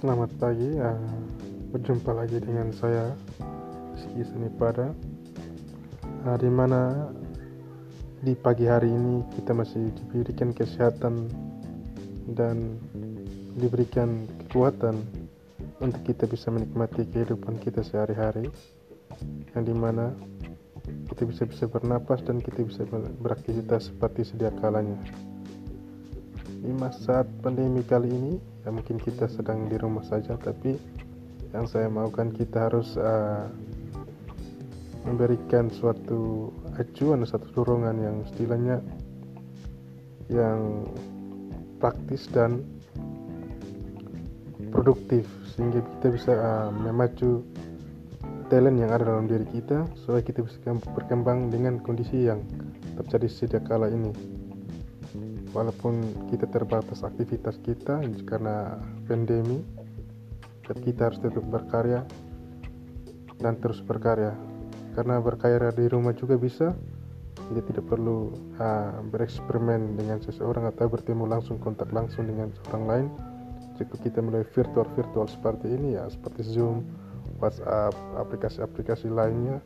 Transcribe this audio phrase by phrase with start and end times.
[0.00, 0.96] Selamat pagi, uh,
[1.76, 3.12] berjumpa lagi dengan saya
[3.92, 4.96] Rizky Senipada
[6.24, 7.12] uh, di mana
[8.24, 11.28] di pagi hari ini kita masih diberikan kesehatan
[12.32, 12.80] dan
[13.60, 15.04] diberikan kekuatan
[15.84, 18.48] untuk kita bisa menikmati kehidupan kita sehari-hari
[19.52, 20.16] yang di mana
[21.12, 22.88] kita bisa bisa bernapas dan kita bisa
[23.20, 24.96] beraktivitas seperti sedia kalanya
[26.60, 30.76] di masa pandemi kali ini ya mungkin kita sedang di rumah saja tapi
[31.56, 33.48] yang saya maukan kita harus uh,
[35.08, 38.76] memberikan suatu acuan satu dorongan yang istilahnya
[40.28, 40.84] yang
[41.80, 42.60] praktis dan
[44.68, 45.24] produktif
[45.56, 47.40] sehingga kita bisa uh, memacu
[48.52, 52.44] talent yang ada dalam diri kita supaya kita bisa berkembang dengan kondisi yang
[53.00, 54.39] terjadi sejak kala ini
[55.50, 59.62] walaupun kita terbatas aktivitas kita karena pandemi
[60.70, 62.06] tapi kita harus tetap berkarya
[63.42, 64.36] dan terus berkarya.
[64.94, 66.76] Karena berkarya di rumah juga bisa
[67.50, 68.30] kita tidak perlu
[68.62, 73.06] uh, bereksperimen dengan seseorang atau bertemu langsung kontak langsung dengan orang lain.
[73.74, 76.86] Jika kita mulai virtual virtual seperti ini ya seperti Zoom,
[77.42, 79.58] WhatsApp, aplikasi-aplikasi lainnya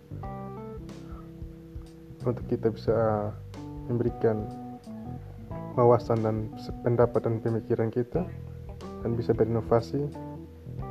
[2.25, 3.29] untuk kita bisa
[3.91, 4.49] memberikan
[5.75, 6.37] wawasan dan
[6.87, 8.23] pendapat dan pemikiran kita
[9.03, 10.07] dan bisa berinovasi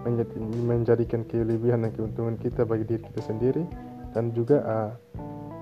[0.04, 3.64] menjadi, menjadikan kelebihan dan keuntungan kita bagi diri kita sendiri
[4.12, 4.92] dan juga uh,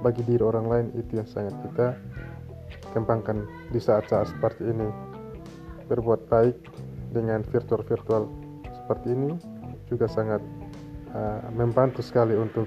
[0.02, 1.94] bagi diri orang lain itu yang sangat kita
[2.92, 4.90] kembangkan di saat-saat seperti ini.
[5.88, 6.58] Berbuat baik
[7.14, 8.28] dengan virtual-virtual
[8.66, 9.32] seperti ini
[9.88, 10.42] juga sangat
[11.14, 12.66] uh, membantu sekali untuk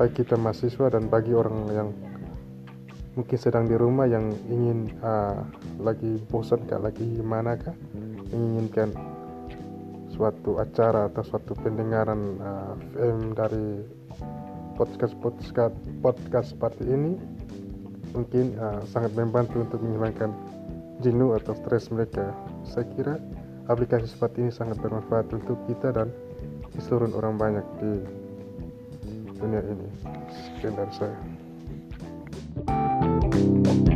[0.00, 1.88] baik kita mahasiswa dan bagi orang yang
[3.18, 5.42] mungkin sedang di rumah yang ingin uh,
[5.82, 7.74] lagi bosan kah lagi gimana kah
[8.30, 8.94] menginginkan
[10.14, 13.82] suatu acara atau suatu pendengaran uh, film dari
[14.78, 15.74] podcast podcast
[16.04, 17.18] podcast seperti ini
[18.14, 20.30] mungkin uh, sangat membantu untuk menghilangkan
[21.00, 22.30] jenuh atau stres mereka.
[22.66, 23.14] Saya kira
[23.66, 26.12] aplikasi seperti ini sangat bermanfaat untuk kita dan
[26.78, 27.92] seluruh orang banyak di
[29.40, 29.88] dunia ini.
[30.30, 31.14] Sekian saya
[33.40, 33.89] Thank you.